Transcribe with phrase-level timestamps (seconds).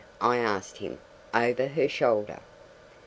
[0.19, 0.97] I asked him,
[1.31, 2.39] over her shoulder.